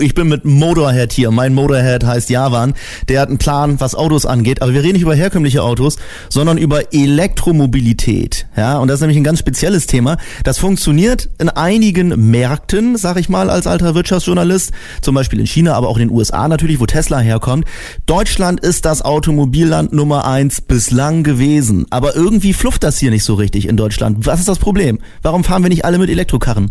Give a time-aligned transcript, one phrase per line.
[0.00, 1.32] Ich bin mit Motorhead hier.
[1.32, 2.74] Mein Motorhead heißt Javan.
[3.08, 4.62] Der hat einen Plan, was Autos angeht.
[4.62, 5.96] Aber wir reden nicht über herkömmliche Autos,
[6.28, 8.46] sondern über Elektromobilität.
[8.56, 10.18] Ja, und das ist nämlich ein ganz spezielles Thema.
[10.44, 14.70] Das funktioniert in einigen Märkten, sag ich mal, als alter Wirtschaftsjournalist.
[15.00, 17.64] Zum Beispiel in China, aber auch in den USA natürlich, wo Tesla herkommt.
[18.06, 21.86] Deutschland ist das Automobilland Nummer eins bislang gewesen.
[21.90, 24.26] Aber irgendwie flufft das hier nicht so richtig in Deutschland.
[24.26, 25.00] Was ist das Problem?
[25.22, 26.70] Warum fahren wir nicht alle mit Elektrokarren?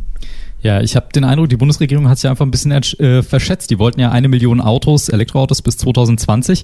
[0.61, 3.71] Ja, ich habe den Eindruck, die Bundesregierung hat sich einfach ein bisschen äh, verschätzt.
[3.71, 6.63] Die wollten ja eine Million Autos, Elektroautos bis 2020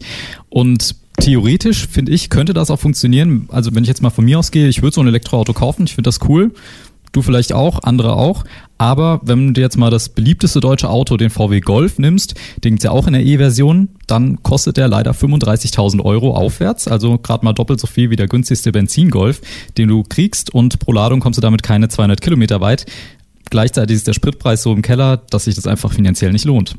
[0.50, 3.50] und theoretisch finde ich, könnte das auch funktionieren.
[3.52, 5.96] Also wenn ich jetzt mal von mir ausgehe, ich würde so ein Elektroauto kaufen, ich
[5.96, 6.52] finde das cool.
[7.14, 8.44] Du vielleicht auch, andere auch.
[8.78, 12.84] Aber wenn du jetzt mal das beliebteste deutsche Auto, den VW Golf, nimmst, den gibt's
[12.84, 16.88] ja auch in der E-Version, dann kostet der leider 35.000 Euro aufwärts.
[16.88, 19.42] Also gerade mal doppelt so viel wie der günstigste Benzingolf,
[19.78, 20.54] den du kriegst.
[20.54, 22.86] Und pro Ladung kommst du damit keine 200 Kilometer weit.
[23.50, 26.76] Gleichzeitig ist der Spritpreis so im Keller, dass sich das einfach finanziell nicht lohnt.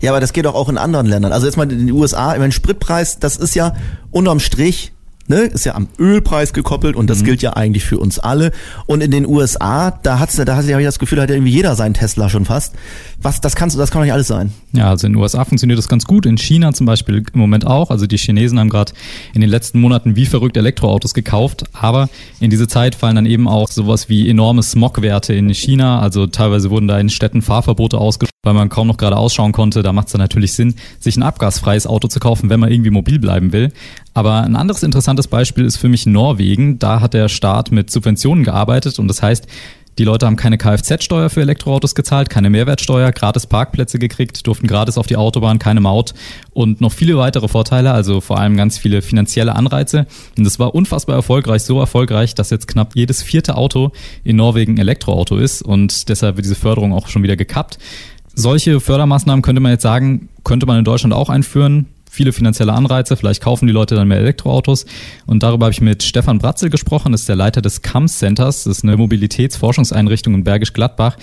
[0.00, 1.32] Ja, aber das geht doch auch in anderen Ländern.
[1.32, 3.76] Also jetzt mal in den USA, ich meine, Spritpreis, das ist ja
[4.10, 4.91] unterm Strich
[5.28, 7.26] ne, ist ja am Ölpreis gekoppelt und das mhm.
[7.26, 8.52] gilt ja eigentlich für uns alle.
[8.86, 11.52] Und in den USA, da hat's, da hatte ich das Gefühl, da hat ja irgendwie
[11.52, 12.74] jeder seinen Tesla schon fast.
[13.20, 14.52] Was, das kannst du, das kann doch nicht alles sein.
[14.72, 17.66] Ja, also in den USA funktioniert das ganz gut, in China zum Beispiel im Moment
[17.66, 17.90] auch.
[17.90, 18.92] Also die Chinesen haben gerade
[19.34, 22.08] in den letzten Monaten wie verrückt Elektroautos gekauft, aber
[22.40, 26.00] in diese Zeit fallen dann eben auch sowas wie enorme Smogwerte in China.
[26.00, 29.84] Also teilweise wurden da in Städten Fahrverbote ausgesprochen, weil man kaum noch gerade ausschauen konnte.
[29.84, 32.90] Da macht es dann natürlich Sinn, sich ein abgasfreies Auto zu kaufen, wenn man irgendwie
[32.90, 33.72] mobil bleiben will.
[34.14, 36.80] Aber ein anderes interessantes Beispiel ist für mich Norwegen.
[36.80, 39.46] Da hat der Staat mit Subventionen gearbeitet und das heißt,
[39.98, 44.96] die Leute haben keine Kfz-Steuer für Elektroautos gezahlt, keine Mehrwertsteuer, gratis Parkplätze gekriegt, durften gratis
[44.96, 46.14] auf die Autobahn, keine Maut
[46.52, 50.06] und noch viele weitere Vorteile, also vor allem ganz viele finanzielle Anreize.
[50.36, 53.92] Und das war unfassbar erfolgreich, so erfolgreich, dass jetzt knapp jedes vierte Auto
[54.24, 57.78] in Norwegen Elektroauto ist und deshalb wird diese Förderung auch schon wieder gekappt.
[58.34, 63.16] Solche Fördermaßnahmen könnte man jetzt sagen, könnte man in Deutschland auch einführen viele finanzielle Anreize,
[63.16, 64.84] vielleicht kaufen die Leute dann mehr Elektroautos.
[65.26, 68.64] Und darüber habe ich mit Stefan Bratzel gesprochen, das ist der Leiter des CAMS Centers,
[68.64, 71.16] das ist eine Mobilitätsforschungseinrichtung in Bergisch Gladbach.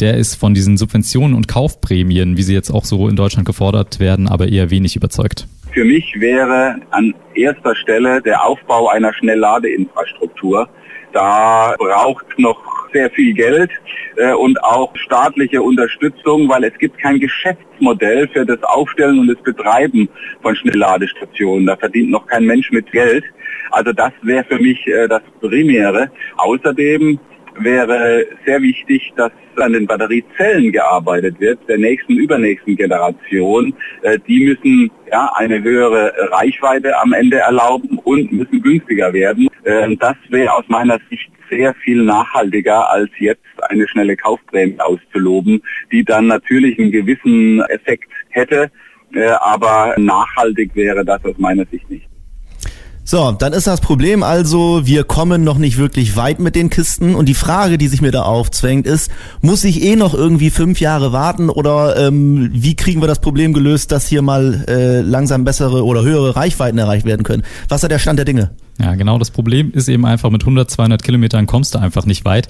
[0.00, 4.00] Der ist von diesen Subventionen und Kaufprämien, wie sie jetzt auch so in Deutschland gefordert
[4.00, 5.46] werden, aber eher wenig überzeugt.
[5.72, 10.68] Für mich wäre an erster Stelle der Aufbau einer Schnellladeinfrastruktur.
[11.12, 13.70] Da braucht noch sehr viel Geld
[14.16, 19.42] äh, und auch staatliche Unterstützung, weil es gibt kein Geschäftsmodell für das Aufstellen und das
[19.42, 20.08] Betreiben
[20.42, 21.66] von Schnellladestationen.
[21.66, 23.24] Da verdient noch kein Mensch mit Geld.
[23.70, 26.10] Also das wäre für mich äh, das Primäre.
[26.36, 27.18] Außerdem
[27.58, 33.74] wäre sehr wichtig, dass an den Batteriezellen gearbeitet wird, der nächsten, übernächsten Generation.
[34.02, 39.48] Äh, die müssen ja eine höhere Reichweite am Ende erlauben und müssen günstiger werden.
[39.64, 45.62] Äh, das wäre aus meiner Sicht sehr viel nachhaltiger, als jetzt eine schnelle Kaufprämie auszuloben,
[45.92, 48.70] die dann natürlich einen gewissen Effekt hätte,
[49.14, 52.08] äh, aber nachhaltig wäre das aus meiner Sicht nicht.
[53.04, 57.16] So, dann ist das Problem also, wir kommen noch nicht wirklich weit mit den Kisten
[57.16, 59.10] und die Frage, die sich mir da aufzwängt, ist,
[59.40, 63.54] muss ich eh noch irgendwie fünf Jahre warten oder ähm, wie kriegen wir das Problem
[63.54, 67.42] gelöst, dass hier mal äh, langsam bessere oder höhere Reichweiten erreicht werden können?
[67.68, 68.52] Was ist der Stand der Dinge?
[68.80, 69.18] Ja, genau.
[69.18, 72.48] Das Problem ist eben einfach, mit 100, 200 Kilometern kommst du einfach nicht weit.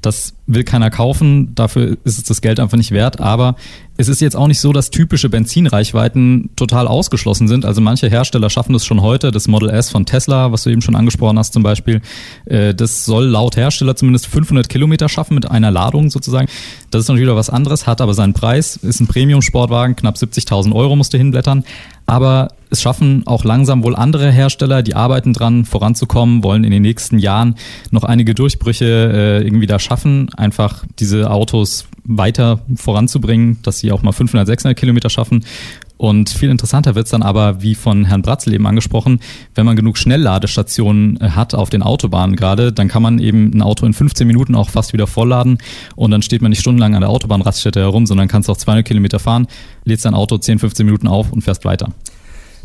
[0.00, 1.54] Das will keiner kaufen.
[1.54, 3.20] Dafür ist es das Geld einfach nicht wert.
[3.20, 3.56] Aber
[3.96, 7.64] es ist jetzt auch nicht so, dass typische Benzinreichweiten total ausgeschlossen sind.
[7.64, 9.30] Also manche Hersteller schaffen das schon heute.
[9.30, 12.02] Das Model S von Tesla, was du eben schon angesprochen hast zum Beispiel,
[12.44, 16.48] äh, das soll laut Hersteller zumindest 500 Kilometer schaffen mit einer Ladung sozusagen.
[16.90, 20.74] Das ist natürlich wieder was anderes, hat aber seinen Preis, ist ein Premium-Sportwagen, knapp 70.000
[20.74, 21.64] Euro musst du hinblättern.
[22.06, 26.82] Aber es schaffen auch langsam wohl andere Hersteller, die arbeiten dran, voranzukommen, wollen in den
[26.82, 27.56] nächsten Jahren
[27.90, 34.02] noch einige Durchbrüche äh, irgendwie da schaffen, einfach diese Autos weiter voranzubringen, dass sie auch
[34.02, 35.44] mal 500, 600 Kilometer schaffen.
[36.02, 39.20] Und viel interessanter wird's dann aber, wie von Herrn Bratzel eben angesprochen,
[39.54, 43.62] wenn man genug Schnellladestationen äh, hat auf den Autobahnen gerade, dann kann man eben ein
[43.62, 45.58] Auto in 15 Minuten auch fast wieder vollladen
[45.94, 49.20] und dann steht man nicht stundenlang an der Autobahnraststätte herum, sondern kannst auch 200 Kilometer
[49.20, 49.46] fahren,
[49.84, 51.90] lädst dein Auto 10, 15 Minuten auf und fährst weiter.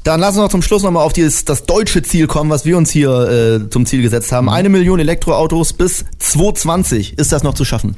[0.03, 2.75] Dann lassen wir noch zum Schluss nochmal auf dieses, das deutsche Ziel kommen, was wir
[2.75, 4.49] uns hier äh, zum Ziel gesetzt haben.
[4.49, 7.19] Eine Million Elektroautos bis 2020.
[7.19, 7.97] Ist das noch zu schaffen?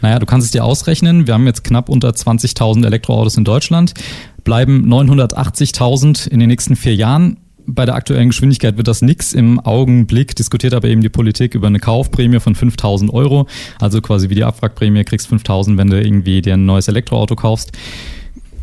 [0.00, 1.26] Naja, du kannst es dir ausrechnen.
[1.26, 3.94] Wir haben jetzt knapp unter 20.000 Elektroautos in Deutschland
[4.48, 7.36] bleiben 980.000 in den nächsten vier Jahren.
[7.66, 9.34] Bei der aktuellen Geschwindigkeit wird das nix.
[9.34, 13.46] Im Augenblick diskutiert aber eben die Politik über eine Kaufprämie von 5000 Euro.
[13.78, 17.72] Also quasi wie die Abwrackprämie kriegst 5000, wenn du irgendwie dir ein neues Elektroauto kaufst.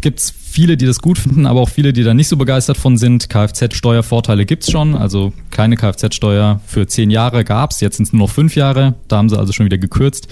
[0.01, 2.97] gibt's viele, die das gut finden, aber auch viele, die da nicht so begeistert von
[2.97, 3.29] sind.
[3.29, 8.33] Kfz-Steuervorteile gibt's schon, also keine Kfz-Steuer für zehn Jahre gab's, jetzt sind es nur noch
[8.33, 10.29] fünf Jahre, da haben sie also schon wieder gekürzt.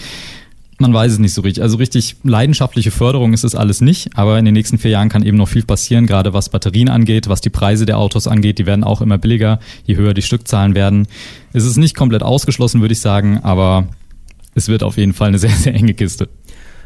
[0.79, 1.61] Man weiß es nicht so richtig.
[1.61, 5.23] Also richtig leidenschaftliche Förderung ist es alles nicht, aber in den nächsten vier Jahren kann
[5.23, 8.57] eben noch viel passieren, gerade was Batterien angeht, was die Preise der Autos angeht.
[8.59, 11.07] Die werden auch immer billiger, je höher die Stückzahlen werden.
[11.53, 13.87] Es ist nicht komplett ausgeschlossen, würde ich sagen, aber
[14.55, 16.29] es wird auf jeden Fall eine sehr, sehr enge Kiste.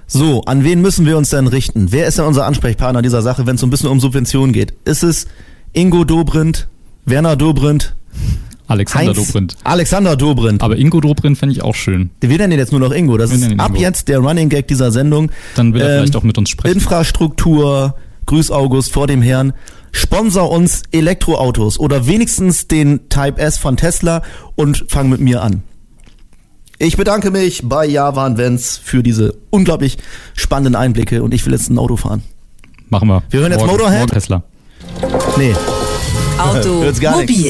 [0.06, 1.92] So, an wen müssen wir uns denn richten?
[1.92, 4.74] Wer ist denn unser Ansprechpartner dieser Sache, wenn es so ein bisschen um Subventionen geht?
[4.86, 5.28] Ist es
[5.74, 6.70] Ingo Dobrindt,
[7.06, 7.96] Werner Dobrindt,
[8.68, 9.56] Alexander Heinz, Dobrindt.
[9.64, 10.62] Alexander Dobrindt.
[10.62, 12.10] Aber Ingo Dobrindt fände ich auch schön.
[12.20, 13.18] Wir nennen ihn jetzt nur noch Ingo.
[13.18, 13.82] Das ist ihn ab Ingo.
[13.82, 15.32] jetzt der Running Gag dieser Sendung.
[15.56, 16.76] Dann will er Ähm, vielleicht auch mit uns sprechen.
[16.76, 19.54] Infrastruktur, Grüß August vor dem Herrn.
[19.94, 24.22] Sponsor uns Elektroautos oder wenigstens den Type S von Tesla
[24.56, 25.64] und fang mit mir an.
[26.78, 29.98] Ich bedanke mich bei Javan Vents für diese unglaublich
[30.36, 32.22] spannenden Einblicke und ich will jetzt ein Auto fahren.
[32.90, 33.24] Machen wir.
[33.30, 34.00] Wir hören jetzt Morgen- Motorhead?
[34.00, 34.44] morgen Tesla.
[35.38, 35.56] Nee.
[36.38, 37.50] Hört's gar Automobil